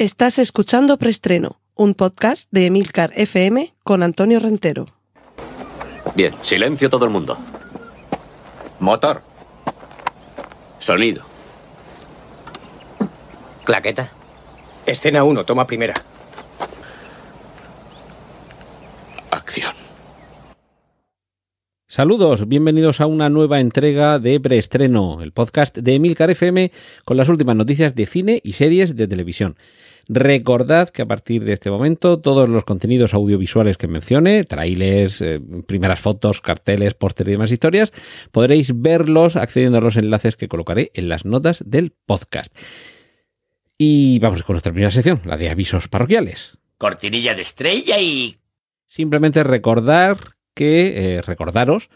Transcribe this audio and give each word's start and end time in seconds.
Estás 0.00 0.38
escuchando 0.38 0.96
Preestreno, 0.96 1.60
un 1.74 1.92
podcast 1.92 2.48
de 2.50 2.64
Emilcar 2.64 3.12
FM 3.16 3.74
con 3.84 4.02
Antonio 4.02 4.40
Rentero. 4.40 4.86
Bien, 6.14 6.32
silencio 6.40 6.88
todo 6.88 7.04
el 7.04 7.10
mundo. 7.10 7.36
Motor. 8.78 9.20
Sonido. 10.78 11.22
Claqueta. 13.64 14.10
Escena 14.86 15.22
1, 15.22 15.44
toma 15.44 15.66
primera. 15.66 15.92
Acción. 19.30 19.74
Saludos, 21.88 22.48
bienvenidos 22.48 23.02
a 23.02 23.06
una 23.06 23.28
nueva 23.28 23.60
entrega 23.60 24.18
de 24.18 24.40
Preestreno, 24.40 25.20
el 25.20 25.32
podcast 25.32 25.76
de 25.76 25.96
Emilcar 25.96 26.30
FM 26.30 26.72
con 27.04 27.18
las 27.18 27.28
últimas 27.28 27.56
noticias 27.56 27.94
de 27.94 28.06
cine 28.06 28.40
y 28.42 28.54
series 28.54 28.96
de 28.96 29.06
televisión. 29.06 29.58
Recordad 30.08 30.88
que 30.90 31.02
a 31.02 31.06
partir 31.06 31.44
de 31.44 31.52
este 31.52 31.70
momento 31.70 32.18
todos 32.20 32.48
los 32.48 32.64
contenidos 32.64 33.14
audiovisuales 33.14 33.76
que 33.76 33.88
mencione, 33.88 34.44
trailers, 34.44 35.20
eh, 35.20 35.40
primeras 35.66 36.00
fotos, 36.00 36.40
carteles, 36.40 36.94
póster 36.94 37.28
y 37.28 37.32
demás 37.32 37.52
historias, 37.52 37.92
podréis 38.32 38.80
verlos 38.80 39.36
accediendo 39.36 39.78
a 39.78 39.80
los 39.80 39.96
enlaces 39.96 40.36
que 40.36 40.48
colocaré 40.48 40.90
en 40.94 41.08
las 41.08 41.24
notas 41.24 41.62
del 41.66 41.92
podcast. 42.06 42.54
Y 43.78 44.18
vamos 44.18 44.42
con 44.42 44.54
nuestra 44.54 44.72
primera 44.72 44.90
sección, 44.90 45.20
la 45.24 45.36
de 45.36 45.48
avisos 45.48 45.88
parroquiales. 45.88 46.58
Cortinilla 46.76 47.34
de 47.34 47.42
estrella 47.42 47.98
y... 47.98 48.36
Simplemente 48.86 49.44
recordar 49.44 50.18
que, 50.54 51.16
eh, 51.16 51.22
recordaros 51.22 51.88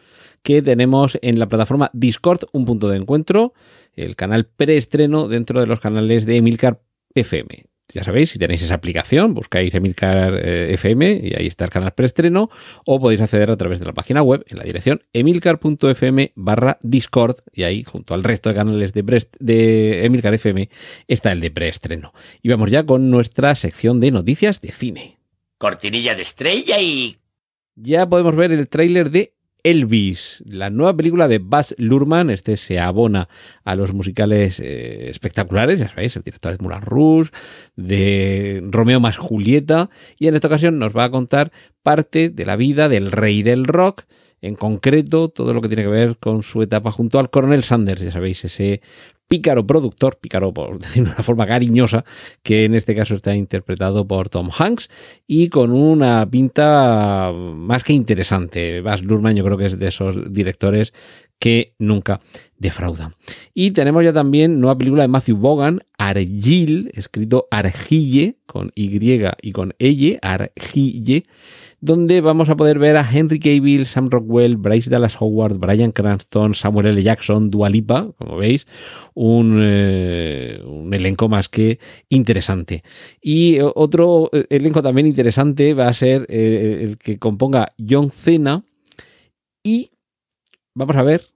que 0.42 0.62
tenemos 0.62 1.18
en 1.22 1.38
la 1.38 1.48
plataforma 1.48 1.90
Discord 1.92 2.44
un 2.52 2.66
punto 2.66 2.88
de 2.88 2.98
encuentro, 2.98 3.54
el 3.94 4.14
canal 4.14 4.46
preestreno 4.46 5.26
dentro 5.26 5.60
de 5.60 5.66
los 5.66 5.80
canales 5.80 6.26
de 6.26 6.36
Emilcar 6.36 6.80
FM. 7.14 7.64
Ya 7.92 8.02
sabéis, 8.02 8.30
si 8.30 8.38
tenéis 8.38 8.62
esa 8.62 8.74
aplicación, 8.74 9.34
buscáis 9.34 9.74
Emilcar 9.74 10.34
eh, 10.42 10.72
FM 10.72 11.20
y 11.22 11.34
ahí 11.38 11.46
está 11.46 11.66
el 11.66 11.70
canal 11.70 11.92
preestreno, 11.92 12.48
o 12.86 12.98
podéis 12.98 13.20
acceder 13.20 13.50
a 13.50 13.56
través 13.58 13.78
de 13.78 13.84
la 13.84 13.92
página 13.92 14.22
web 14.22 14.42
en 14.48 14.56
la 14.56 14.64
dirección 14.64 15.02
emilcar.fm 15.12 16.32
barra 16.34 16.78
Discord, 16.82 17.36
y 17.52 17.64
ahí 17.64 17.84
junto 17.84 18.14
al 18.14 18.24
resto 18.24 18.48
de 18.48 18.54
canales 18.54 18.94
de, 18.94 19.04
Pre- 19.04 19.28
de 19.38 20.06
Emilcar 20.06 20.32
FM 20.32 20.70
está 21.08 21.32
el 21.32 21.40
de 21.40 21.50
preestreno. 21.50 22.12
Y 22.42 22.48
vamos 22.48 22.70
ya 22.70 22.84
con 22.86 23.10
nuestra 23.10 23.54
sección 23.54 24.00
de 24.00 24.10
noticias 24.12 24.62
de 24.62 24.72
cine. 24.72 25.18
Cortinilla 25.58 26.14
de 26.14 26.22
estrella 26.22 26.80
y... 26.80 27.16
Ya 27.76 28.08
podemos 28.08 28.34
ver 28.34 28.52
el 28.52 28.68
tráiler 28.68 29.10
de 29.10 29.33
Elvis, 29.64 30.44
la 30.46 30.68
nueva 30.68 30.94
película 30.94 31.26
de 31.26 31.38
Baz 31.38 31.74
Luhrmann. 31.78 32.30
Este 32.30 32.56
se 32.56 32.78
abona 32.78 33.28
a 33.64 33.74
los 33.74 33.94
musicales 33.94 34.60
eh, 34.60 35.08
espectaculares, 35.08 35.80
ya 35.80 35.88
sabéis, 35.88 36.14
el 36.16 36.22
director 36.22 36.56
de 36.56 36.62
Moulin 36.62 36.82
Rouge, 36.82 37.30
de 37.74 38.62
Romeo 38.70 39.00
más 39.00 39.16
Julieta, 39.16 39.90
y 40.18 40.28
en 40.28 40.34
esta 40.34 40.48
ocasión 40.48 40.78
nos 40.78 40.94
va 40.94 41.04
a 41.04 41.10
contar 41.10 41.50
parte 41.82 42.28
de 42.28 42.46
la 42.46 42.56
vida 42.56 42.88
del 42.88 43.10
rey 43.10 43.42
del 43.42 43.64
rock, 43.64 44.04
en 44.40 44.54
concreto 44.56 45.28
todo 45.28 45.54
lo 45.54 45.60
que 45.60 45.68
tiene 45.68 45.82
que 45.82 45.88
ver 45.88 46.18
con 46.18 46.42
su 46.42 46.62
etapa 46.62 46.90
junto 46.90 47.18
al 47.18 47.30
coronel 47.30 47.62
Sanders, 47.62 48.02
ya 48.02 48.12
sabéis, 48.12 48.44
ese 48.44 48.80
pícaro 49.28 49.66
productor, 49.66 50.18
pícaro 50.18 50.52
por 50.52 50.78
decirlo 50.78 51.08
de 51.08 51.14
una 51.14 51.22
forma 51.22 51.46
cariñosa, 51.46 52.04
que 52.42 52.64
en 52.64 52.74
este 52.74 52.94
caso 52.94 53.14
está 53.14 53.34
interpretado 53.34 54.06
por 54.06 54.28
Tom 54.28 54.50
Hanks 54.56 54.90
y 55.26 55.48
con 55.48 55.72
una 55.72 56.28
pinta 56.28 57.32
más 57.32 57.84
que 57.84 57.92
interesante. 57.92 58.80
Baz 58.80 59.02
Luhrmann 59.02 59.36
yo 59.36 59.44
creo 59.44 59.58
que 59.58 59.66
es 59.66 59.78
de 59.78 59.88
esos 59.88 60.32
directores 60.32 60.92
que 61.38 61.74
nunca 61.78 62.20
defraudan. 62.58 63.14
Y 63.52 63.72
tenemos 63.72 64.04
ya 64.04 64.12
también 64.12 64.60
nueva 64.60 64.78
película 64.78 65.02
de 65.02 65.08
Matthew 65.08 65.36
Bogan, 65.36 65.80
Argyle, 65.98 66.90
escrito 66.94 67.48
Argille, 67.50 68.38
con 68.46 68.72
Y 68.74 68.88
y 69.42 69.52
con 69.52 69.74
Elle, 69.78 70.18
Argille, 70.22 71.24
donde 71.84 72.22
vamos 72.22 72.48
a 72.48 72.56
poder 72.56 72.78
ver 72.78 72.96
a 72.96 73.06
Henry 73.06 73.38
Cavill, 73.38 73.84
Sam 73.84 74.08
Rockwell, 74.08 74.56
Bryce 74.56 74.88
Dallas 74.88 75.20
Howard, 75.20 75.58
Brian 75.58 75.92
Cranston, 75.92 76.54
Samuel 76.54 76.86
L. 76.86 77.02
Jackson, 77.02 77.50
Dua 77.50 77.68
Lipa, 77.68 78.10
como 78.16 78.38
veis, 78.38 78.66
un, 79.12 79.60
eh, 79.62 80.62
un 80.64 80.94
elenco 80.94 81.28
más 81.28 81.50
que 81.50 81.78
interesante. 82.08 82.82
Y 83.20 83.56
eh, 83.56 83.70
otro 83.74 84.30
eh, 84.32 84.46
elenco 84.48 84.82
también 84.82 85.06
interesante 85.06 85.74
va 85.74 85.88
a 85.88 85.92
ser 85.92 86.24
el 86.30 86.96
que 86.96 87.18
componga 87.18 87.74
John 87.78 88.10
Cena 88.10 88.64
y 89.62 89.90
vamos 90.74 90.96
a 90.96 91.02
ver 91.02 91.26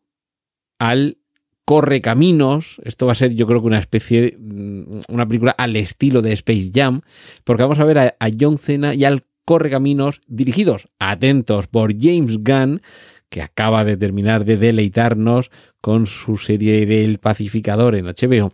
al 0.79 1.19
Correcaminos. 1.67 2.81
Esto 2.85 3.05
va 3.05 3.13
a 3.13 3.17
ser, 3.17 3.35
yo 3.35 3.47
creo 3.47 3.61
que 3.61 3.67
una 3.67 3.81
especie, 3.81 4.35
mm, 4.39 5.01
una 5.09 5.29
película 5.29 5.51
al 5.51 5.77
estilo 5.77 6.23
de 6.23 6.33
Space 6.33 6.71
Jam, 6.75 7.03
porque 7.45 7.65
vamos 7.65 7.79
a 7.81 7.85
ver 7.85 7.99
a, 7.99 8.17
a 8.19 8.31
John 8.41 8.57
Cena 8.57 8.95
y 8.95 9.05
al 9.05 9.28
Correcaminos 9.49 10.21
dirigidos, 10.27 10.91
atentos, 10.99 11.69
por 11.69 11.95
James 11.99 12.37
Gunn, 12.45 12.83
que 13.31 13.41
acaba 13.41 13.83
de 13.83 13.97
terminar 13.97 14.45
de 14.45 14.59
deleitarnos 14.59 15.51
con 15.81 16.07
su 16.07 16.37
serie 16.37 16.85
del 16.85 17.17
Pacificador 17.19 17.95
en 17.95 18.05
HBO. 18.05 18.51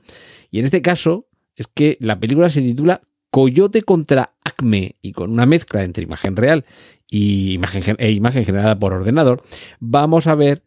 Y 0.53 0.61
en 0.61 0.67
este 0.67 0.83
caso 0.83 1.27
es 1.57 1.67
que 1.67 1.97
la 1.99 2.21
película 2.21 2.49
se 2.49 2.63
titula 2.63 3.01
Coyote 3.33 3.83
contra 3.83 4.35
Acme 4.45 4.95
y 5.03 5.11
con 5.11 5.33
una 5.33 5.47
mezcla 5.47 5.83
entre 5.83 6.05
imagen 6.05 6.37
real 6.37 6.65
y 7.11 7.55
imagen, 7.55 7.83
gen- 7.83 7.97
e 7.99 8.13
imagen 8.13 8.45
generada 8.45 8.79
por 8.79 8.93
ordenador, 8.93 9.43
vamos 9.81 10.29
a 10.29 10.37
ver 10.37 10.63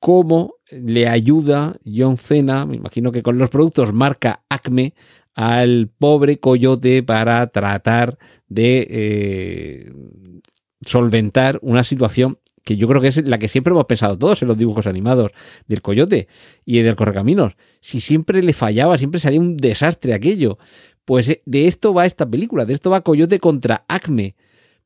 cómo 0.00 0.56
le 0.70 1.08
ayuda 1.08 1.76
John 1.86 2.18
Cena, 2.18 2.66
me 2.66 2.76
imagino 2.76 3.10
que 3.10 3.22
con 3.22 3.38
los 3.38 3.48
productos 3.48 3.94
marca 3.94 4.42
Acme, 4.50 4.92
al 5.34 5.90
pobre 5.98 6.38
coyote 6.38 7.02
para 7.02 7.46
tratar 7.48 8.18
de 8.48 8.86
eh, 8.90 9.92
solventar 10.84 11.58
una 11.62 11.84
situación 11.84 12.38
que 12.64 12.76
yo 12.76 12.86
creo 12.86 13.00
que 13.00 13.08
es 13.08 13.24
la 13.24 13.38
que 13.38 13.48
siempre 13.48 13.72
hemos 13.72 13.86
pensado 13.86 14.16
todos 14.16 14.42
en 14.42 14.48
los 14.48 14.56
dibujos 14.58 14.86
animados 14.86 15.32
del 15.66 15.82
coyote 15.82 16.28
y 16.64 16.80
del 16.80 16.96
correcaminos. 16.96 17.54
Si 17.80 18.00
siempre 18.00 18.42
le 18.42 18.52
fallaba, 18.52 18.98
siempre 18.98 19.20
salía 19.20 19.40
un 19.40 19.56
desastre 19.56 20.14
aquello. 20.14 20.58
Pues 21.04 21.28
eh, 21.28 21.42
de 21.44 21.66
esto 21.66 21.92
va 21.92 22.06
esta 22.06 22.28
película, 22.28 22.64
de 22.64 22.74
esto 22.74 22.90
va 22.90 23.00
Coyote 23.00 23.40
contra 23.40 23.84
Acme, 23.88 24.36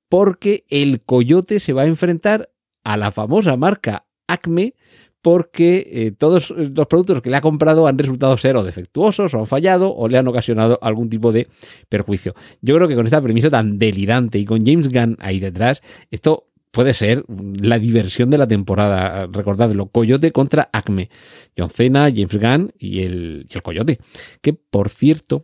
porque 0.08 0.64
el 0.70 1.02
coyote 1.02 1.60
se 1.60 1.72
va 1.72 1.82
a 1.82 1.86
enfrentar 1.86 2.50
a 2.84 2.96
la 2.96 3.12
famosa 3.12 3.56
marca 3.56 4.06
Acme 4.26 4.74
porque 5.26 5.88
eh, 5.90 6.12
todos 6.16 6.50
los 6.50 6.86
productos 6.86 7.20
que 7.20 7.30
le 7.30 7.36
ha 7.36 7.40
comprado 7.40 7.88
han 7.88 7.98
resultado 7.98 8.36
ser 8.36 8.54
o 8.54 8.62
defectuosos 8.62 9.34
o 9.34 9.40
han 9.40 9.48
fallado 9.48 9.92
o 9.92 10.06
le 10.06 10.18
han 10.18 10.28
ocasionado 10.28 10.78
algún 10.80 11.10
tipo 11.10 11.32
de 11.32 11.48
perjuicio. 11.88 12.36
Yo 12.60 12.76
creo 12.76 12.86
que 12.86 12.94
con 12.94 13.06
esta 13.06 13.20
premisa 13.20 13.50
tan 13.50 13.76
delirante 13.76 14.38
y 14.38 14.44
con 14.44 14.64
James 14.64 14.88
Gunn 14.88 15.16
ahí 15.18 15.40
detrás, 15.40 15.82
esto 16.12 16.46
puede 16.70 16.94
ser 16.94 17.24
la 17.60 17.80
diversión 17.80 18.30
de 18.30 18.38
la 18.38 18.46
temporada. 18.46 19.26
Recordadlo, 19.26 19.86
Coyote 19.86 20.30
contra 20.30 20.70
Acme. 20.72 21.10
John 21.58 21.70
Cena, 21.70 22.02
James 22.02 22.38
Gunn 22.38 22.72
y 22.78 23.00
el, 23.00 23.46
y 23.50 23.54
el 23.56 23.62
Coyote. 23.64 23.98
Que, 24.40 24.52
por 24.52 24.90
cierto, 24.90 25.42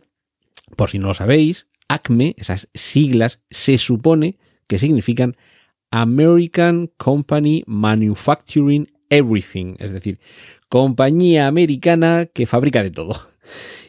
por 0.77 0.91
si 0.91 0.97
no 0.97 1.07
lo 1.07 1.13
sabéis, 1.13 1.67
Acme, 1.89 2.35
esas 2.37 2.69
siglas, 2.73 3.41
se 3.49 3.77
supone 3.77 4.37
que 4.65 4.77
significan 4.77 5.35
American 5.91 6.89
Company 6.95 7.63
Manufacturing 7.67 8.92
Everything, 9.09 9.75
es 9.79 9.91
decir, 9.91 10.19
compañía 10.69 11.47
americana 11.47 12.25
que 12.25 12.45
fabrica 12.45 12.83
de 12.83 12.91
todo. 12.91 13.19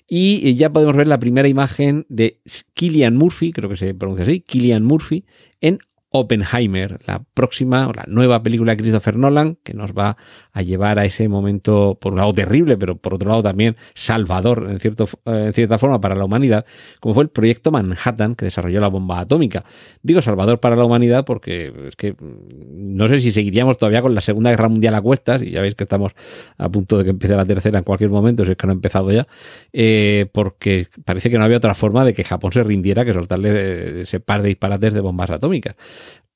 Y 0.07 0.55
ya 0.57 0.71
podemos 0.71 0.97
ver 0.97 1.09
la 1.09 1.19
primera 1.19 1.49
imagen 1.49 2.05
de 2.11 2.39
Killian 2.75 3.17
Murphy, 3.17 3.53
creo 3.53 3.71
que 3.71 3.77
se 3.77 3.95
pronuncia 3.95 4.25
así, 4.25 4.41
Killian 4.41 4.85
Murphy, 4.85 5.25
en 5.63 5.79
Oppenheimer, 6.17 7.01
la 7.07 7.25
próxima 7.35 7.89
o 7.89 7.93
la 7.93 8.05
nueva 8.07 8.41
película 8.41 8.71
de 8.71 8.77
Christopher 8.77 9.17
Nolan, 9.17 9.59
que 9.65 9.75
nos 9.75 9.95
va 9.95 10.17
a 10.53 10.63
llevar 10.63 11.01
a 11.01 11.05
ese 11.05 11.29
momento, 11.29 11.99
por 12.01 12.13
un 12.13 12.21
lado 12.21 12.33
terrible, 12.33 12.77
pero 12.77 12.97
por 12.97 13.15
otro 13.15 13.29
lado 13.29 13.43
también 13.43 13.75
salvador, 13.95 14.69
en, 14.71 14.79
cierto, 14.79 15.09
eh, 15.25 15.47
en 15.49 15.53
cierta 15.53 15.77
forma, 15.77 16.01
para 16.01 16.15
la 16.15 16.25
humanidad, 16.25 16.67
como 17.01 17.15
fue 17.15 17.25
el 17.25 17.31
proyecto 17.31 17.73
Manhattan, 17.73 18.37
que 18.37 18.45
desarrolló 18.45 18.79
la 18.79 18.87
bomba 18.87 19.19
atómica. 19.19 19.65
Digo 20.03 20.23
salvador 20.23 20.61
para 20.61 20.77
la 20.77 20.85
humanidad 20.85 21.25
porque 21.25 21.89
es 21.89 21.97
que 21.97 22.13
mm, 22.13 22.95
no 22.95 23.09
sé 23.09 23.19
si 23.19 23.33
seguiríamos 23.33 23.77
todavía 23.77 24.01
con 24.01 24.15
la 24.15 24.21
Segunda 24.21 24.51
Guerra 24.51 24.69
Mundial 24.69 24.95
a 24.95 25.01
cuestas, 25.01 25.43
y 25.43 25.51
ya 25.51 25.63
veis 25.63 25.75
que 25.75 25.83
estamos 25.83 26.13
a 26.59 26.69
punto 26.69 26.97
de 26.97 27.03
que 27.03 27.11
empiece 27.11 27.35
la 27.35 27.45
tercera 27.45 27.79
en 27.79 27.85
cualquier 27.85 28.11
momento, 28.11 28.45
si 28.45 28.53
es 28.53 28.57
que 28.57 28.69
no 28.69 28.73
ha 28.73 28.77
empezado 28.77 29.11
ya, 29.11 29.27
eh, 29.73 30.27
porque 30.31 30.87
parece 31.05 31.29
que 31.29 31.39
no 31.39 31.45
había 31.45 31.57
otra 31.57 31.75
forma 31.75 32.05
de 32.05 32.15
que 32.15 32.23
Japón 32.23 32.53
se 32.53 32.63
rindiera 32.63 33.05
que 33.05 33.13
soltarle 33.13 33.51
eh, 33.51 34.01
ese 34.03 34.21
par 34.21 34.43
de 34.43 34.51
disparates 34.51 34.95
de 34.95 35.01
bombas 35.01 35.31
atómicas. 35.31 35.75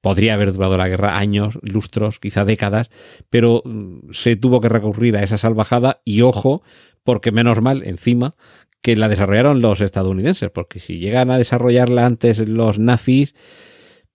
Podría 0.00 0.34
haber 0.34 0.52
durado 0.52 0.76
la 0.76 0.88
guerra 0.88 1.18
años, 1.18 1.58
lustros, 1.62 2.18
quizá 2.20 2.44
décadas, 2.44 2.90
pero 3.30 3.62
mm, 3.64 4.12
se 4.12 4.36
tuvo 4.36 4.60
que 4.60 4.68
recurrir 4.68 5.16
a 5.16 5.22
esa 5.22 5.38
salvajada 5.38 6.00
y 6.04 6.22
ojo, 6.22 6.62
porque 7.02 7.32
menos 7.32 7.60
mal, 7.60 7.82
encima, 7.84 8.34
que 8.82 8.96
la 8.96 9.08
desarrollaron 9.08 9.60
los 9.60 9.80
estadounidenses, 9.80 10.50
porque 10.50 10.80
si 10.80 10.98
llegan 10.98 11.30
a 11.30 11.38
desarrollarla 11.38 12.06
antes 12.06 12.38
los 12.48 12.78
nazis, 12.78 13.34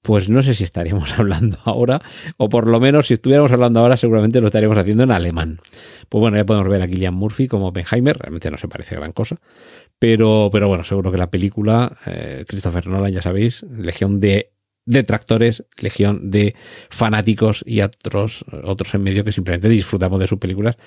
pues 0.03 0.29
no 0.29 0.43
sé 0.43 0.53
si 0.53 0.63
estaríamos 0.63 1.11
hablando 1.19 1.57
ahora, 1.65 2.01
o 2.37 2.49
por 2.49 2.67
lo 2.67 2.79
menos 2.79 3.07
si 3.07 3.15
estuviéramos 3.15 3.51
hablando 3.51 3.79
ahora, 3.79 3.97
seguramente 3.97 4.41
lo 4.41 4.47
estaríamos 4.47 4.77
haciendo 4.77 5.03
en 5.03 5.11
alemán. 5.11 5.59
Pues 6.09 6.19
bueno, 6.19 6.37
ya 6.37 6.45
podemos 6.45 6.69
ver 6.69 6.81
a 6.81 6.87
Killian 6.87 7.13
Murphy 7.13 7.47
como 7.47 7.71
Benheimer, 7.71 8.17
realmente 8.17 8.51
no 8.51 8.57
se 8.57 8.67
parece 8.67 8.95
gran 8.95 9.11
cosa, 9.11 9.37
pero, 9.99 10.49
pero 10.51 10.67
bueno, 10.67 10.83
seguro 10.83 11.11
que 11.11 11.17
la 11.17 11.31
película, 11.31 11.97
eh, 12.05 12.45
Christopher 12.47 12.87
Nolan, 12.87 13.11
ya 13.11 13.21
sabéis, 13.21 13.63
legión 13.63 14.19
de 14.19 14.52
detractores, 14.85 15.65
legión 15.77 16.29
de 16.29 16.55
fanáticos 16.89 17.63
y 17.65 17.81
otros, 17.81 18.45
otros 18.63 18.93
en 18.93 19.03
medio 19.03 19.23
que 19.23 19.31
simplemente 19.31 19.69
disfrutamos 19.69 20.19
de 20.19 20.27
sus 20.27 20.39
películas 20.39 20.77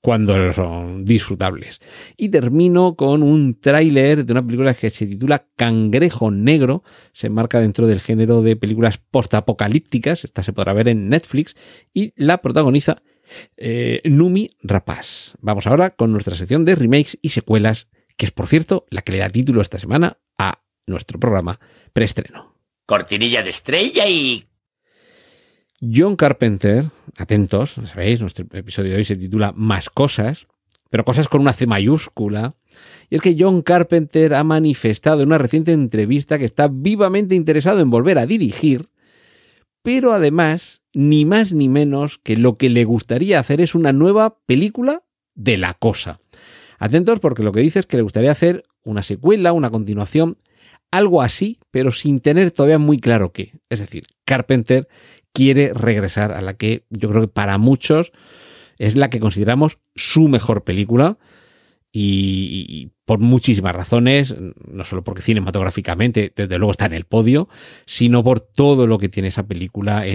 cuando 0.00 0.52
son 0.52 1.04
disfrutables. 1.04 1.80
Y 2.16 2.30
termino 2.30 2.96
con 2.96 3.22
un 3.22 3.60
tráiler 3.60 4.24
de 4.24 4.32
una 4.32 4.44
película 4.44 4.74
que 4.74 4.90
se 4.90 5.06
titula 5.06 5.46
Cangrejo 5.56 6.30
Negro, 6.30 6.82
se 7.12 7.28
enmarca 7.28 7.60
dentro 7.60 7.86
del 7.86 8.00
género 8.00 8.42
de 8.42 8.56
películas 8.56 8.98
postapocalípticas, 8.98 10.24
esta 10.24 10.42
se 10.42 10.52
podrá 10.52 10.72
ver 10.72 10.88
en 10.88 11.08
Netflix, 11.08 11.54
y 11.92 12.12
la 12.16 12.38
protagoniza 12.38 13.02
eh, 13.56 14.00
Numi 14.04 14.50
Rapaz. 14.62 15.36
Vamos 15.40 15.66
ahora 15.66 15.90
con 15.90 16.12
nuestra 16.12 16.36
sección 16.36 16.64
de 16.64 16.74
remakes 16.74 17.18
y 17.22 17.30
secuelas, 17.30 17.88
que 18.16 18.26
es 18.26 18.32
por 18.32 18.46
cierto 18.46 18.86
la 18.90 19.02
que 19.02 19.12
le 19.12 19.18
da 19.18 19.30
título 19.30 19.60
esta 19.60 19.78
semana 19.78 20.18
a 20.38 20.62
nuestro 20.86 21.20
programa 21.20 21.60
preestreno 21.92 22.51
cortinilla 22.86 23.42
de 23.42 23.50
estrella 23.50 24.08
y... 24.08 24.44
John 25.80 26.14
Carpenter, 26.14 26.84
atentos, 27.16 27.76
sabéis, 27.86 28.20
nuestro 28.20 28.46
episodio 28.52 28.92
de 28.92 28.98
hoy 28.98 29.04
se 29.04 29.16
titula 29.16 29.52
Más 29.56 29.90
cosas, 29.90 30.46
pero 30.90 31.04
cosas 31.04 31.28
con 31.28 31.40
una 31.40 31.54
C 31.54 31.66
mayúscula. 31.66 32.54
Y 33.10 33.16
es 33.16 33.20
que 33.20 33.36
John 33.38 33.62
Carpenter 33.62 34.34
ha 34.34 34.44
manifestado 34.44 35.22
en 35.22 35.28
una 35.28 35.38
reciente 35.38 35.72
entrevista 35.72 36.38
que 36.38 36.44
está 36.44 36.68
vivamente 36.68 37.34
interesado 37.34 37.80
en 37.80 37.90
volver 37.90 38.18
a 38.18 38.26
dirigir, 38.26 38.90
pero 39.82 40.12
además, 40.12 40.82
ni 40.92 41.24
más 41.24 41.52
ni 41.52 41.68
menos 41.68 42.18
que 42.18 42.36
lo 42.36 42.56
que 42.56 42.70
le 42.70 42.84
gustaría 42.84 43.40
hacer 43.40 43.60
es 43.60 43.74
una 43.74 43.92
nueva 43.92 44.38
película 44.46 45.02
de 45.34 45.56
la 45.56 45.74
cosa. 45.74 46.20
Atentos 46.78 47.20
porque 47.20 47.42
lo 47.42 47.52
que 47.52 47.60
dice 47.60 47.80
es 47.80 47.86
que 47.86 47.96
le 47.96 48.02
gustaría 48.02 48.30
hacer 48.30 48.64
una 48.84 49.02
secuela, 49.02 49.52
una 49.52 49.70
continuación 49.70 50.38
algo 50.92 51.22
así, 51.22 51.58
pero 51.72 51.90
sin 51.90 52.20
tener 52.20 52.52
todavía 52.52 52.78
muy 52.78 53.00
claro 53.00 53.32
qué. 53.32 53.54
Es 53.68 53.80
decir, 53.80 54.04
Carpenter 54.24 54.86
quiere 55.32 55.72
regresar 55.74 56.30
a 56.32 56.40
la 56.42 56.54
que 56.54 56.84
yo 56.90 57.08
creo 57.08 57.22
que 57.22 57.28
para 57.28 57.58
muchos 57.58 58.12
es 58.78 58.94
la 58.94 59.10
que 59.10 59.18
consideramos 59.18 59.78
su 59.96 60.28
mejor 60.28 60.62
película 60.62 61.18
y, 61.90 62.90
por 63.12 63.18
muchísimas 63.18 63.76
razones, 63.76 64.34
no 64.66 64.84
solo 64.84 65.04
porque 65.04 65.20
cinematográficamente, 65.20 66.32
desde 66.34 66.56
luego 66.56 66.70
está 66.70 66.86
en 66.86 66.94
el 66.94 67.04
podio, 67.04 67.46
sino 67.84 68.24
por 68.24 68.40
todo 68.40 68.86
lo 68.86 68.96
que 68.96 69.10
tiene 69.10 69.28
esa 69.28 69.46
película, 69.46 70.06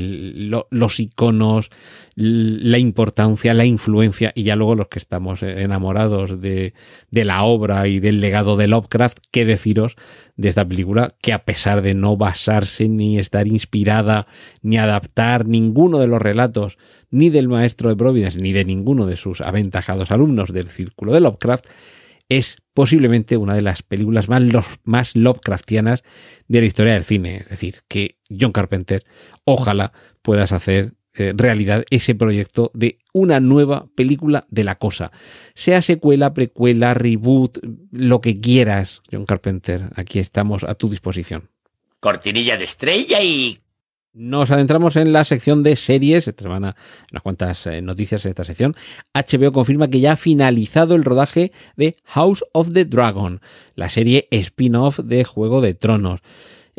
los 0.72 1.00
iconos, 1.00 1.70
la 2.16 2.80
importancia, 2.80 3.54
la 3.54 3.66
influencia, 3.66 4.32
y 4.34 4.42
ya 4.42 4.56
luego 4.56 4.74
los 4.74 4.88
que 4.88 4.98
estamos 4.98 5.44
enamorados 5.44 6.42
de, 6.42 6.74
de 7.12 7.24
la 7.24 7.44
obra 7.44 7.88
y 7.88 8.00
del 8.00 8.20
legado 8.20 8.58
de 8.58 8.66
Lovecraft, 8.66 9.20
qué 9.30 9.46
deciros 9.46 9.96
de 10.36 10.50
esta 10.50 10.68
película, 10.68 11.14
que 11.22 11.34
a 11.34 11.46
pesar 11.46 11.84
de 11.84 11.94
no 11.94 12.18
basarse 12.18 12.90
ni 12.90 13.20
estar 13.20 13.46
inspirada 13.46 14.26
ni 14.64 14.80
adaptar 14.80 15.46
ninguno 15.46 16.00
de 16.00 16.08
los 16.08 16.20
relatos 16.20 16.80
ni 17.12 17.30
del 17.30 17.48
maestro 17.48 17.92
de 17.92 17.96
Providence 17.96 18.42
ni 18.42 18.54
de 18.54 18.66
ninguno 18.66 19.06
de 19.06 19.18
sus 19.18 19.42
aventajados 19.42 20.10
alumnos 20.10 20.52
del 20.52 20.72
círculo 20.72 21.14
de 21.14 21.20
Lovecraft, 21.20 21.68
es 22.30 22.58
posiblemente 22.74 23.38
una 23.38 23.56
de 23.56 23.62
las 23.62 23.84
películas 23.84 24.30
más, 24.30 24.44
más 24.84 25.16
Lovecraftianas 25.16 26.04
de 26.48 26.60
la 26.60 26.68
historia 26.68 26.94
del 26.94 27.06
cine. 27.06 27.38
Es 27.38 27.50
decir, 27.50 27.82
que 27.88 28.18
John 28.30 28.52
Carpenter, 28.52 29.06
ojalá 29.46 29.94
puedas 30.22 30.52
hacer 30.52 30.94
eh, 31.14 31.34
realidad 31.36 31.84
ese 31.90 32.14
proyecto 32.14 32.70
de 32.76 33.00
una 33.14 33.40
nueva 33.40 33.88
película 33.96 34.46
de 34.50 34.64
la 34.64 34.76
cosa. 34.76 35.12
Sea 35.56 35.82
secuela, 35.82 36.34
precuela, 36.34 36.94
reboot, 36.94 37.58
lo 37.92 38.22
que 38.22 38.40
quieras, 38.40 39.02
John 39.12 39.26
Carpenter. 39.26 39.90
Aquí 39.96 40.20
estamos 40.20 40.64
a 40.64 40.76
tu 40.76 40.90
disposición. 40.90 41.50
Cortinilla 42.00 42.58
de 42.58 42.66
estrella 42.66 43.24
y 43.24 43.58
nos 44.18 44.50
adentramos 44.50 44.96
en 44.96 45.14
la 45.14 45.24
sección 45.24 45.64
de 45.64 45.76
series. 45.76 46.28
Esta 46.28 46.44
semana 46.44 46.76
unas 47.12 47.24
cuantas 47.24 47.68
eh, 47.68 47.82
noticias 47.82 48.26
en 48.26 48.30
esta 48.30 48.44
sección. 48.44 48.76
HBO 49.14 49.52
confirma 49.52 49.90
que 49.90 50.00
ya 50.00 50.14
ha 50.14 50.18
finalizado 50.18 50.96
el 50.96 51.04
rodaje 51.04 51.52
de 51.76 51.96
House 52.04 52.44
of 52.52 52.74
the 52.74 52.86
Dragon, 52.86 53.42
la 53.76 53.90
serie 53.90 54.28
spin-off 54.32 55.00
de 55.00 55.24
Juego 55.24 55.62
de 55.62 55.76
Tronos. 55.76 56.22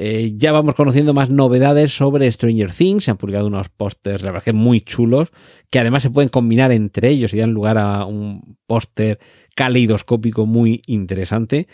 Eh, 0.01 0.35
ya 0.37 0.53
vamos 0.53 0.77
conociendo 0.77 1.13
más 1.13 1.29
novedades 1.29 1.93
sobre 1.93 2.31
Stranger 2.31 2.73
Things. 2.73 3.05
Se 3.05 3.11
han 3.11 3.17
publicado 3.17 3.47
unos 3.49 3.69
pósters, 3.69 4.23
la 4.23 4.31
verdad 4.31 4.45
que 4.45 4.53
muy 4.53 4.81
chulos, 4.81 5.31
que 5.71 5.81
además 5.81 6.05
se 6.05 6.11
pueden 6.11 6.29
combinar 6.29 6.71
entre 6.71 7.09
ellos 7.09 7.35
y 7.35 7.39
dan 7.39 7.51
lugar 7.51 7.79
a 7.79 8.05
un 8.05 8.57
póster 8.67 9.19
caleidoscópico 9.57 10.47
muy 10.47 10.83
interesante. 10.87 11.67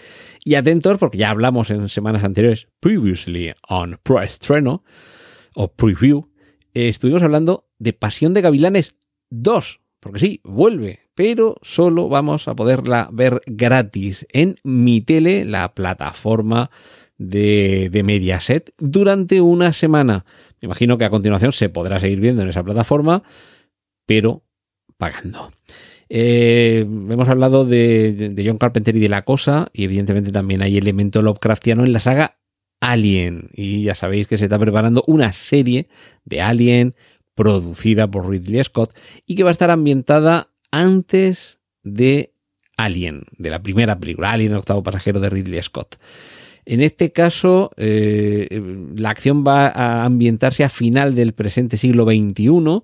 Y 0.43 0.55
atentos, 0.55 0.97
porque 0.99 1.19
ya 1.19 1.29
hablamos 1.31 1.69
en 1.69 1.91
semanas 1.91 2.25
anteriores, 2.25 2.69
previously 2.81 3.53
on 3.69 3.99
Pro-Estreno, 4.03 4.85
o 5.55 5.73
preview, 5.73 6.29
eh, 6.75 6.89
estuvimos 6.89 7.23
hablando 7.23 7.69
de 7.79 7.93
Pasión 7.93 8.35
de 8.35 8.43
Gavilanes 8.43 8.97
2, 9.31 9.81
porque 10.01 10.19
sí, 10.19 10.41
vuelve, 10.45 11.01
pero 11.15 11.57
solo 11.63 12.09
vamos 12.09 12.49
a 12.49 12.55
poderla 12.55 13.09
ver 13.13 13.41
gratis 13.47 14.27
en 14.33 14.57
mi 14.65 15.01
tele, 15.01 15.45
la 15.45 15.75
plataforma 15.75 16.71
de, 17.17 17.89
de, 17.91 18.03
Mediaset, 18.03 18.75
durante 18.79 19.41
una 19.41 19.73
semana. 19.73 20.25
Me 20.61 20.67
imagino 20.67 20.99
que 20.99 21.05
a 21.05 21.11
continuación 21.11 21.53
se 21.53 21.69
podrá 21.69 21.99
seguir 22.01 22.21
viendo 22.21 22.43
en 22.43 22.49
esa 22.49 22.63
plataforma, 22.63 23.23
pero 24.07 24.43
pagando. 24.99 25.53
Eh, 26.09 26.81
hemos 26.81 27.29
hablado 27.29 27.65
de, 27.65 28.31
de, 28.35 28.47
John 28.47 28.59
Carpenter 28.59 28.97
y 28.97 29.01
de 29.01 29.09
la 29.09 29.25
cosa, 29.25 29.69
y 29.73 29.85
evidentemente 29.85 30.33
también 30.33 30.63
hay 30.63 30.77
elemento 30.77 31.23
Lovecraftiano 31.23 31.85
en 31.85 31.93
la 31.93 32.01
saga 32.01 32.39
Alien. 32.85 33.49
Y 33.55 33.83
ya 33.83 33.95
sabéis 33.95 34.27
que 34.29 34.37
se 34.37 34.45
está 34.45 34.59
preparando 34.59 35.03
una 35.07 35.33
serie 35.33 35.89
de 36.25 36.43
Alien 36.43 36.95
producida 37.35 38.11
por 38.11 38.29
Ridley 38.29 38.63
Scott 38.63 38.95
y 39.27 39.35
que 39.35 39.43
va 39.43 39.49
a 39.49 39.53
estar 39.53 39.71
ambientada 39.71 40.51
antes 40.71 41.61
de 41.83 42.35
Alien, 42.77 43.25
de 43.39 43.51
la 43.51 43.63
primera 43.63 43.99
película, 43.99 44.33
Alien, 44.33 44.55
octavo 44.55 44.83
pasajero 44.83 45.19
de 45.21 45.31
Ridley 45.31 45.63
Scott. 45.63 45.97
En 46.67 46.83
este 46.83 47.11
caso, 47.13 47.71
eh, 47.77 48.49
la 48.97 49.11
acción 49.11 49.45
va 49.47 49.69
a 49.69 50.05
ambientarse 50.05 50.65
a 50.65 50.69
final 50.69 51.15
del 51.15 51.33
presente 51.33 51.77
siglo 51.77 52.05
XXI 52.05 52.83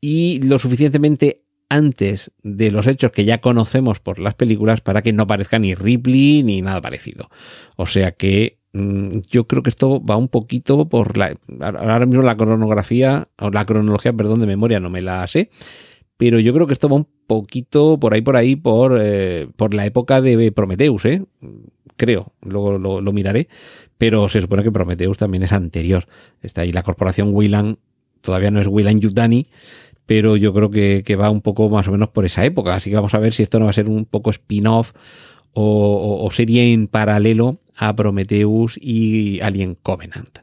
y 0.00 0.40
lo 0.42 0.58
suficientemente 0.58 1.42
antes 1.68 2.30
de 2.42 2.70
los 2.70 2.86
hechos 2.86 3.12
que 3.12 3.24
ya 3.24 3.40
conocemos 3.40 4.00
por 4.00 4.18
las 4.18 4.34
películas 4.34 4.80
para 4.80 5.02
que 5.02 5.12
no 5.12 5.26
parezca 5.26 5.58
ni 5.58 5.74
Ripley 5.74 6.42
ni 6.42 6.62
nada 6.62 6.80
parecido. 6.80 7.30
O 7.76 7.86
sea 7.86 8.12
que 8.12 8.57
yo 8.72 9.46
creo 9.46 9.62
que 9.62 9.70
esto 9.70 10.04
va 10.04 10.16
un 10.16 10.28
poquito 10.28 10.88
por 10.88 11.16
la. 11.16 11.36
Ahora 11.60 12.06
mismo 12.06 12.22
la 12.22 12.36
cronografía, 12.36 13.28
o 13.38 13.50
la 13.50 13.64
cronología, 13.64 14.12
perdón, 14.12 14.40
de 14.40 14.46
memoria 14.46 14.80
no 14.80 14.90
me 14.90 15.00
la 15.00 15.26
sé, 15.26 15.50
pero 16.16 16.38
yo 16.38 16.52
creo 16.52 16.66
que 16.66 16.74
esto 16.74 16.88
va 16.88 16.96
un 16.96 17.08
poquito 17.26 17.98
por 17.98 18.14
ahí, 18.14 18.20
por 18.20 18.36
ahí, 18.36 18.56
por, 18.56 18.98
eh, 19.00 19.48
por 19.56 19.74
la 19.74 19.86
época 19.86 20.20
de 20.20 20.52
Prometheus, 20.52 21.04
¿eh? 21.06 21.24
Creo, 21.96 22.32
luego 22.42 22.78
lo, 22.78 23.12
miraré, 23.12 23.48
pero 23.96 24.28
se 24.28 24.40
supone 24.40 24.62
que 24.62 24.70
Prometheus 24.70 25.18
también 25.18 25.42
es 25.42 25.52
anterior. 25.52 26.06
Está 26.42 26.62
ahí 26.62 26.72
la 26.72 26.82
corporación 26.82 27.30
Weyland, 27.32 27.78
todavía 28.20 28.50
no 28.50 28.60
es 28.60 28.68
Weyland 28.68 29.00
Yutani, 29.00 29.48
pero 30.06 30.36
yo 30.36 30.52
creo 30.52 30.70
que 30.70 31.16
va 31.16 31.30
un 31.30 31.40
poco 31.40 31.68
más 31.68 31.88
o 31.88 31.92
menos 31.92 32.10
por 32.10 32.24
esa 32.24 32.44
época, 32.44 32.74
así 32.74 32.90
que 32.90 32.96
vamos 32.96 33.14
a 33.14 33.18
ver 33.18 33.32
si 33.32 33.42
esto 33.42 33.58
no 33.58 33.64
va 33.64 33.70
a 33.70 33.74
ser 33.74 33.88
un 33.88 34.04
poco 34.04 34.30
spin-off 34.30 34.92
o, 35.60 36.28
sería 36.32 36.62
en 36.62 36.86
paralelo 36.86 37.58
a 37.76 37.94
Prometheus 37.96 38.78
y 38.80 39.40
Alien 39.40 39.74
Covenant. 39.74 40.38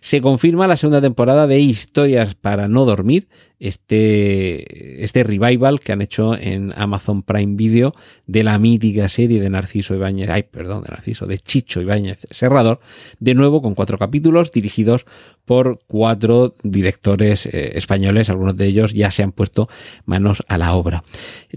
Se 0.00 0.20
confirma 0.20 0.66
la 0.66 0.76
segunda 0.76 1.00
temporada 1.00 1.46
de 1.46 1.60
Historias 1.60 2.34
para 2.34 2.68
no 2.68 2.84
dormir, 2.84 3.28
este, 3.58 5.04
este 5.04 5.22
revival 5.22 5.80
que 5.80 5.92
han 5.92 6.00
hecho 6.00 6.34
en 6.34 6.72
Amazon 6.74 7.22
Prime 7.22 7.56
Video 7.56 7.94
de 8.26 8.42
la 8.42 8.58
mítica 8.58 9.08
serie 9.10 9.40
de 9.40 9.50
Narciso 9.50 9.94
Ibáñez, 9.94 10.30
ay, 10.30 10.44
perdón, 10.44 10.82
de 10.82 10.88
Narciso, 10.88 11.26
de 11.26 11.38
Chicho 11.38 11.82
Ibáñez 11.82 12.20
Serrador, 12.30 12.80
de 13.18 13.34
nuevo 13.34 13.60
con 13.60 13.74
cuatro 13.74 13.98
capítulos 13.98 14.50
dirigidos 14.50 15.04
por 15.44 15.80
cuatro 15.86 16.54
directores 16.62 17.44
eh, 17.46 17.72
españoles, 17.74 18.30
algunos 18.30 18.56
de 18.56 18.66
ellos 18.66 18.94
ya 18.94 19.10
se 19.10 19.22
han 19.22 19.32
puesto 19.32 19.68
manos 20.06 20.42
a 20.48 20.56
la 20.56 20.74
obra. 20.74 21.04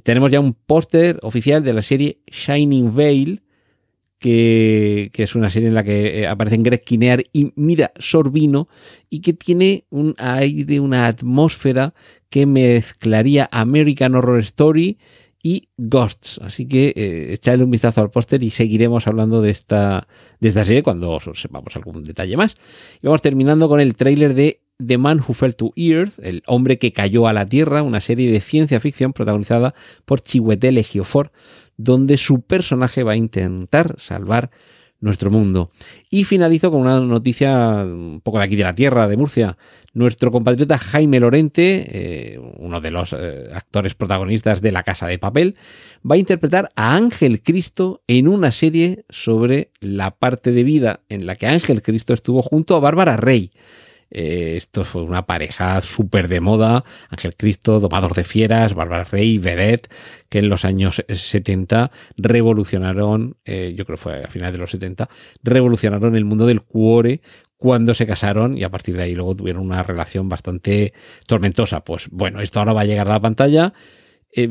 Tenemos 0.04 0.30
ya 0.32 0.42
un 0.42 0.54
póster 0.54 1.20
oficial 1.22 1.64
de 1.64 1.74
la 1.74 1.82
serie 1.82 2.20
Shining 2.28 2.94
Veil, 2.94 3.44
que, 4.24 5.12
es 5.14 5.36
una 5.36 5.50
serie 5.50 5.68
en 5.68 5.76
la 5.76 5.84
que 5.84 6.22
eh, 6.22 6.28
aparecen 6.28 6.64
Greg 6.64 6.82
Kinear 6.82 7.26
y 7.34 7.52
Mira 7.58 7.92
Sorbino 8.00 8.70
y 9.10 9.20
que 9.20 9.34
tiene 9.34 9.84
un 9.90 10.16
aire, 10.18 10.80
una 10.80 11.08
atmósfera 11.08 11.94
que 12.30 12.46
mezclaría 12.46 13.50
American 13.52 14.16
Horror 14.16 14.40
Story 14.40 14.98
y 15.44 15.68
Ghosts. 15.76 16.40
Así 16.42 16.70
que 16.70 16.94
eh, 16.96 17.34
echadle 17.34 17.66
un 17.66 17.72
vistazo 17.72 18.00
al 18.00 18.12
póster 18.12 18.42
y 18.44 18.50
seguiremos 18.50 19.08
hablando 19.08 19.42
de 19.42 19.50
esta, 19.50 20.08
de 20.40 20.48
esta 20.48 20.64
serie 20.64 20.84
cuando 20.84 21.20
sepamos 21.34 21.76
algún 21.76 22.02
detalle 22.04 22.38
más. 22.38 22.56
Y 23.02 23.08
vamos 23.08 23.22
terminando 23.22 23.68
con 23.68 23.82
el 23.82 23.94
tráiler 23.94 24.36
de 24.36 24.62
The 24.86 24.98
Man 24.98 25.20
Who 25.20 25.34
Fell 25.34 25.56
to 25.58 25.74
Earth, 25.76 26.18
el 26.20 26.44
hombre 26.48 26.80
que 26.80 26.94
cayó 26.94 27.28
a 27.28 27.34
la 27.34 27.46
Tierra, 27.48 27.84
una 27.84 28.00
serie 28.00 28.32
de 28.32 28.40
ciencia 28.40 28.80
ficción 28.80 29.12
protagonizada 29.12 29.76
por 30.06 30.22
Chiwetel 30.22 30.78
Ejiofor, 30.78 31.34
donde 31.78 32.18
su 32.18 32.42
personaje 32.42 33.04
va 33.04 33.14
a 33.14 33.18
intentar 33.18 33.96
salvar 34.00 34.52
nuestro 35.04 35.30
mundo. 35.30 35.70
Y 36.10 36.24
finalizo 36.24 36.72
con 36.72 36.80
una 36.82 37.00
noticia 37.02 37.84
un 37.84 38.22
poco 38.24 38.40
de 38.40 38.46
aquí 38.46 38.56
de 38.56 38.64
la 38.64 38.74
tierra, 38.74 39.08
de 39.08 39.18
Murcia. 39.18 39.58
Nuestro 39.94 40.32
compatriota 40.32 40.78
Jaime 40.78 41.20
Lorente, 41.20 41.86
eh, 41.90 42.40
uno 42.58 42.80
de 42.80 42.90
los 42.90 43.14
eh, 43.14 43.50
actores 43.54 43.96
protagonistas 43.96 44.62
de 44.62 44.72
La 44.72 44.84
Casa 44.84 45.08
de 45.08 45.20
Papel, 45.20 45.56
va 46.10 46.16
a 46.16 46.20
interpretar 46.20 46.72
a 46.76 46.96
Ángel 46.96 47.44
Cristo 47.44 48.02
en 48.08 48.30
una 48.30 48.54
serie 48.54 49.04
sobre 49.10 49.72
la 49.82 50.12
parte 50.12 50.54
de 50.54 50.64
vida 50.64 51.02
en 51.10 51.26
la 51.26 51.36
que 51.36 51.48
Ángel 51.48 51.82
Cristo 51.82 52.14
estuvo 52.14 52.42
junto 52.42 52.76
a 52.76 52.80
Bárbara 52.80 53.18
Rey. 53.18 53.52
Eh, 54.14 54.54
esto 54.56 54.86
fue 54.86 55.02
una 55.02 55.26
pareja 55.26 55.82
súper 55.82 56.28
de 56.28 56.40
moda. 56.40 56.86
Ángel 57.10 57.36
Cristo, 57.36 57.80
Domador 57.80 58.14
de 58.14 58.24
Fieras, 58.24 58.76
Bárbara 58.76 59.06
Rey, 59.06 59.40
Vedette, 59.40 59.90
que 60.30 60.40
en 60.40 60.50
los 60.50 60.64
años 60.66 61.04
70 61.10 61.92
revolucionaron, 62.16 63.38
eh, 63.44 63.74
yo 63.76 63.86
creo 63.86 63.98
que 63.98 64.04
fue 64.04 64.24
a 64.24 64.28
finales 64.28 64.54
de 64.54 64.60
los 64.60 64.72
70, 64.72 65.10
revolucionaron 65.42 66.16
el 66.16 66.26
mundo 66.26 66.46
del 66.46 66.62
cuore 66.62 67.22
cuando 67.58 67.96
se 67.96 68.06
casaron 68.06 68.58
y 68.58 68.64
a 68.64 68.70
partir 68.70 68.96
de 68.96 69.04
ahí 69.04 69.16
luego 69.16 69.36
tuvieron 69.36 69.64
una 69.64 69.82
relación 69.82 70.30
bastante 70.30 70.94
tormentosa. 71.26 71.84
Pues 71.84 72.08
bueno, 72.12 72.40
esto 72.42 72.60
ahora 72.60 72.74
va 72.74 72.82
a 72.82 72.86
llegar 72.86 73.08
a 73.08 73.12
la 73.12 73.22
pantalla. 73.22 73.74
Eh, 74.36 74.50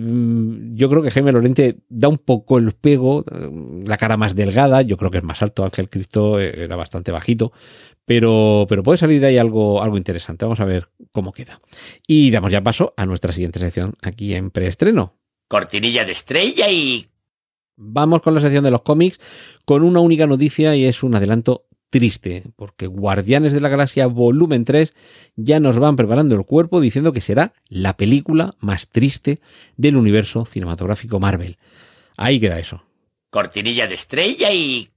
yo 0.75 0.89
creo 0.89 1.03
que 1.03 1.11
Jaime 1.11 1.33
Lorente 1.33 1.79
da 1.89 2.09
un 2.09 2.19
poco 2.19 2.59
el 2.59 2.73
pego, 2.73 3.25
la 3.85 3.97
cara 3.97 4.17
más 4.17 4.37
delgada, 4.37 4.83
yo 4.83 4.97
creo 4.97 5.11
que 5.11 5.19
es 5.19 5.25
más 5.25 5.43
alto, 5.43 5.65
Ángel 5.65 5.91
Cristo 5.91 6.39
era 6.39 6.77
bastante 6.77 7.11
bajito, 7.11 7.53
pero, 8.05 8.67
pero 8.69 8.83
puede 8.83 8.99
salir 8.99 9.21
de 9.21 9.29
ahí 9.29 9.39
algo, 9.39 9.83
algo 9.83 9.97
interesante. 9.97 10.45
Vamos 10.45 10.61
a 10.61 10.65
ver 10.65 10.89
cómo 11.11 11.33
queda. 11.33 11.61
Y 12.07 12.31
damos 12.31 12.53
ya 12.53 12.63
paso 12.63 12.95
a 12.97 13.07
nuestra 13.07 13.33
siguiente 13.33 13.59
sección 13.59 13.95
aquí 14.03 14.35
en 14.35 14.51
preestreno. 14.51 15.19
Cortinilla 15.49 16.05
de 16.05 16.13
estrella 16.13 16.71
y... 16.71 17.07
Vamos 17.77 18.23
con 18.23 18.35
la 18.35 18.41
sección 18.41 18.65
de 18.65 18.71
los 18.71 18.83
cómics 18.83 19.19
con 19.65 19.83
una 19.83 20.01
única 20.01 20.27
noticia 20.27 20.77
y 20.77 20.85
es 20.85 21.03
un 21.03 21.15
adelanto 21.15 21.65
triste, 21.93 22.45
porque 22.57 22.87
Guardianes 22.87 23.53
de 23.53 23.61
la 23.61 23.69
Galaxia 23.69 24.07
Volumen 24.07 24.65
3 24.65 24.95
ya 25.37 25.61
nos 25.61 25.79
van 25.79 25.95
preparando 25.95 26.35
el 26.35 26.47
cuerpo 26.47 26.81
diciendo 26.81 27.13
que 27.13 27.21
será 27.21 27.53
la 27.69 27.97
película 27.99 28.55
más 28.61 28.89
triste 28.89 29.41
del 29.77 29.97
universo 29.97 30.47
cinematográfico 30.47 31.21
Marvel. 31.21 31.59
Ahí 32.17 32.41
queda 32.41 32.59
eso. 32.59 32.83
Cortinilla 33.31 33.87
de 33.87 33.95
estrella 33.95 34.51
y... 34.53 34.89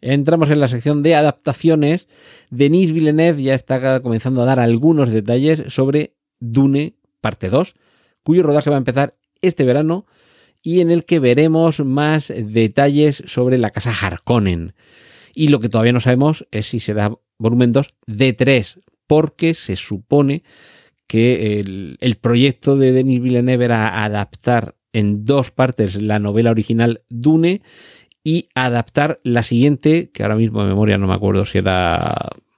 Entramos 0.00 0.50
en 0.50 0.60
la 0.60 0.68
sección 0.68 1.02
de 1.02 1.16
adaptaciones. 1.16 2.08
Denis 2.50 2.92
Villeneuve 2.92 3.42
ya 3.42 3.54
está 3.54 4.00
comenzando 4.00 4.42
a 4.42 4.46
dar 4.46 4.58
algunos 4.58 5.10
detalles 5.10 5.64
sobre 5.68 6.14
Dune 6.40 6.94
parte 7.20 7.50
2, 7.50 7.74
cuyo 8.22 8.42
rodaje 8.42 8.70
va 8.70 8.76
a 8.76 8.78
empezar 8.78 9.14
este 9.42 9.64
verano 9.64 10.06
y 10.62 10.80
en 10.80 10.90
el 10.90 11.04
que 11.04 11.18
veremos 11.18 11.80
más 11.80 12.32
detalles 12.34 13.22
sobre 13.26 13.58
la 13.58 13.70
casa 13.70 13.92
Harkonnen. 13.92 14.72
Y 15.34 15.48
lo 15.48 15.60
que 15.60 15.68
todavía 15.68 15.92
no 15.92 16.00
sabemos 16.00 16.46
es 16.50 16.66
si 16.66 16.80
será 16.80 17.12
volumen 17.38 17.72
2 17.72 17.94
de 18.06 18.32
3, 18.32 18.80
porque 19.06 19.54
se 19.54 19.76
supone 19.76 20.42
que 21.06 21.60
el, 21.60 21.96
el 22.00 22.16
proyecto 22.16 22.76
de 22.76 22.92
Denis 22.92 23.22
Villeneuve 23.22 23.64
era 23.64 24.04
adaptar 24.04 24.74
en 24.92 25.24
dos 25.24 25.50
partes 25.50 26.00
la 26.00 26.18
novela 26.18 26.50
original 26.50 27.02
Dune 27.08 27.62
y 28.24 28.48
adaptar 28.54 29.20
la 29.22 29.42
siguiente, 29.42 30.10
que 30.12 30.22
ahora 30.22 30.36
mismo 30.36 30.62
de 30.62 30.68
memoria 30.68 30.98
no 30.98 31.06
me 31.06 31.14
acuerdo 31.14 31.44
si 31.44 31.58
era 31.58 32.14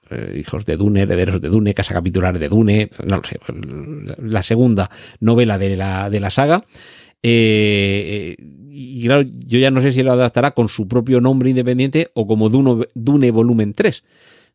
eh, 0.09 0.37
Hijos 0.39 0.65
de 0.65 0.75
Dune, 0.75 1.01
Herederos 1.01 1.41
de 1.41 1.47
Dune, 1.47 1.73
Casa 1.73 1.93
Capitular 1.93 2.37
de 2.37 2.49
Dune, 2.49 2.89
no 3.05 3.17
lo 3.17 3.23
sé, 3.23 3.39
la 4.17 4.43
segunda 4.43 4.89
novela 5.19 5.57
de 5.57 5.77
la, 5.77 6.09
de 6.09 6.19
la 6.19 6.29
saga. 6.29 6.65
Eh, 7.23 8.35
y 8.81 9.05
claro, 9.05 9.23
yo 9.23 9.59
ya 9.59 9.71
no 9.71 9.81
sé 9.81 9.91
si 9.91 10.03
lo 10.03 10.11
adaptará 10.11 10.51
con 10.51 10.69
su 10.69 10.87
propio 10.87 11.21
nombre 11.21 11.49
independiente 11.49 12.11
o 12.13 12.27
como 12.27 12.49
Dune, 12.49 12.87
Dune 12.95 13.31
Volumen 13.31 13.73
3. 13.73 14.03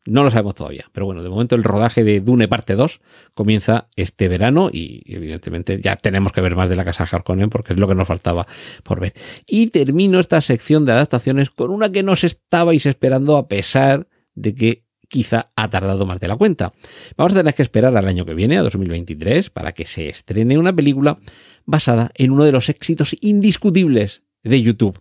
No 0.07 0.23
lo 0.23 0.31
sabemos 0.31 0.55
todavía, 0.55 0.87
pero 0.93 1.05
bueno, 1.05 1.23
de 1.23 1.29
momento 1.29 1.57
el 1.57 1.65
rodaje 1.65 2.05
de 2.05 2.21
Dune 2.21 2.47
parte 2.47 2.77
2 2.77 3.01
comienza 3.35 3.89
este 3.97 4.29
verano 4.29 4.71
y 4.73 5.03
evidentemente 5.07 5.81
ya 5.81 5.97
tenemos 5.97 6.33
que 6.33 6.41
ver 6.41 6.55
más 6.55 6.69
de 6.69 6.77
la 6.77 6.85
casa 6.85 7.09
Harkonnen 7.11 7.51
porque 7.51 7.73
es 7.73 7.79
lo 7.79 7.89
que 7.89 7.97
nos 7.97 8.07
faltaba 8.07 8.47
por 8.85 9.01
ver. 9.01 9.15
Y 9.47 9.69
termino 9.69 10.21
esta 10.21 10.41
sección 10.41 10.85
de 10.85 10.93
adaptaciones 10.93 11.51
con 11.51 11.71
una 11.71 11.91
que 11.91 12.05
nos 12.05 12.23
estabais 12.23 12.87
esperando 12.87 13.37
a 13.37 13.49
pesar 13.49 14.07
de 14.35 14.55
que 14.55 14.86
quizá 15.09 15.51
ha 15.57 15.71
tardado 15.71 16.07
más 16.07 16.21
de 16.21 16.29
la 16.29 16.37
cuenta. 16.37 16.73
Vamos 17.17 17.33
a 17.33 17.37
tener 17.37 17.55
que 17.55 17.63
esperar 17.63 17.97
al 17.97 18.07
año 18.07 18.25
que 18.25 18.35
viene, 18.35 18.59
a 18.59 18.63
2023, 18.63 19.51
para 19.51 19.73
que 19.73 19.87
se 19.87 20.09
estrene 20.09 20.59
una 20.59 20.75
película 20.75 21.19
basada 21.65 22.11
en 22.15 22.31
uno 22.31 22.45
de 22.45 22.53
los 22.53 22.69
éxitos 22.69 23.17
indiscutibles 23.21 24.23
de 24.43 24.63
YouTube. 24.63 24.99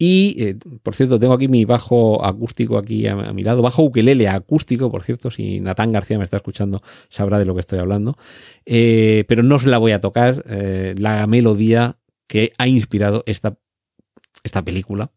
Y, 0.00 0.36
eh, 0.38 0.56
por 0.82 0.94
cierto, 0.94 1.18
tengo 1.18 1.34
aquí 1.34 1.48
mi 1.48 1.64
bajo 1.64 2.24
acústico 2.24 2.78
aquí 2.78 3.08
a, 3.08 3.16
mi 3.32 3.42
lado, 3.42 3.62
bajo 3.62 3.82
ukelele 3.82 4.28
acústico, 4.28 4.92
por 4.92 5.02
cierto, 5.02 5.28
si 5.30 5.58
Natán 5.58 5.90
García 5.90 6.18
me 6.18 6.24
está 6.24 6.36
escuchando 6.36 6.82
sabrá 7.08 7.40
de 7.40 7.44
lo 7.44 7.54
que 7.54 7.60
estoy 7.60 7.80
hablando, 7.80 8.16
eh, 8.64 9.24
pero 9.26 9.42
no 9.42 9.58
se 9.58 9.68
la 9.68 9.78
voy 9.78 9.90
a 9.90 10.00
tocar, 10.00 10.44
eh, 10.48 10.94
la 10.96 11.26
melodía 11.26 11.96
que 12.28 12.52
ha 12.58 12.68
inspirado 12.68 13.24
esta, 13.26 13.58
esta 14.44 14.62
película, 14.62 15.10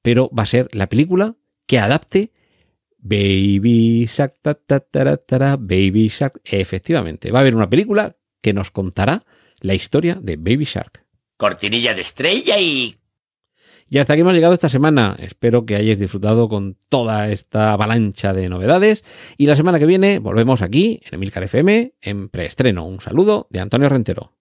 pero 0.00 0.30
va 0.30 0.44
a 0.44 0.46
ser 0.46 0.68
la 0.72 0.88
película 0.88 1.36
que 1.66 1.78
adapte 1.78 2.32
Baby 3.04 4.06
Shark, 4.06 4.36
ta, 4.40 4.54
ta, 4.54 4.80
ta, 4.80 5.16
ta, 5.16 5.56
Baby 5.56 6.08
Shark, 6.08 6.40
efectivamente, 6.42 7.30
va 7.30 7.38
a 7.38 7.42
haber 7.42 7.54
una 7.54 7.68
película 7.68 8.16
que 8.40 8.52
nos 8.54 8.70
contará 8.70 9.24
la 9.60 9.74
historia 9.74 10.18
de 10.20 10.36
Baby 10.36 10.64
Shark. 10.64 11.04
Cortinilla 11.36 11.94
de 11.94 12.00
estrella 12.00 12.58
y 12.58 12.94
y 13.88 13.98
hasta 13.98 14.14
aquí 14.14 14.22
hemos 14.22 14.34
llegado 14.34 14.54
esta 14.54 14.68
semana. 14.68 15.14
Espero 15.18 15.66
que 15.66 15.76
hayáis 15.76 15.98
disfrutado 15.98 16.48
con 16.48 16.76
toda 16.88 17.28
esta 17.28 17.72
avalancha 17.72 18.32
de 18.32 18.48
novedades. 18.48 19.04
Y 19.36 19.46
la 19.46 19.56
semana 19.56 19.78
que 19.78 19.86
viene 19.86 20.18
volvemos 20.18 20.62
aquí, 20.62 21.00
en 21.04 21.14
Emilcar 21.14 21.44
FM, 21.44 21.92
en 22.00 22.28
preestreno. 22.28 22.86
Un 22.86 23.00
saludo 23.00 23.46
de 23.50 23.60
Antonio 23.60 23.88
Rentero. 23.88 24.32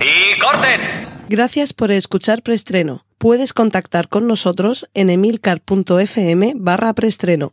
¡Y 0.00 0.40
corten! 0.40 0.80
Gracias 1.28 1.72
por 1.72 1.90
escuchar 1.90 2.42
preestreno. 2.42 3.04
Puedes 3.18 3.52
contactar 3.52 4.08
con 4.08 4.26
nosotros 4.26 4.88
en 4.94 5.10
emilcar.fm 5.10 6.54
barra 6.56 6.92
preestreno, 6.94 7.52